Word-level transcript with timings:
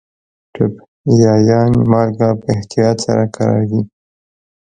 ټبیايان 0.53 1.71
مالګه 1.91 2.29
په 2.39 2.47
احتیاط 2.55 2.97
سره 3.05 3.25
کاروي. 3.35 3.81